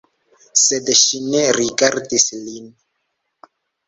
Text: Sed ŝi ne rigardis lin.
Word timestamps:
Sed 0.59 0.87
ŝi 1.01 1.19
ne 1.33 1.43
rigardis 1.57 2.25
lin. 2.47 2.73